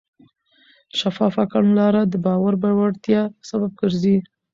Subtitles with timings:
[0.99, 4.17] شفافه کړنلاره د باور پیاوړتیا سبب ګرځي.